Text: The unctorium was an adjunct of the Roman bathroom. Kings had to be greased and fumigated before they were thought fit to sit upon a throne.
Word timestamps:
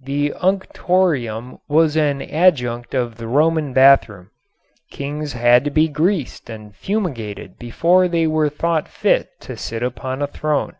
The 0.00 0.32
unctorium 0.40 1.58
was 1.68 1.96
an 1.96 2.22
adjunct 2.22 2.94
of 2.94 3.16
the 3.16 3.26
Roman 3.26 3.72
bathroom. 3.72 4.30
Kings 4.92 5.32
had 5.32 5.64
to 5.64 5.72
be 5.72 5.88
greased 5.88 6.48
and 6.48 6.72
fumigated 6.72 7.58
before 7.58 8.06
they 8.06 8.28
were 8.28 8.48
thought 8.48 8.86
fit 8.86 9.30
to 9.40 9.56
sit 9.56 9.82
upon 9.82 10.22
a 10.22 10.28
throne. 10.28 10.74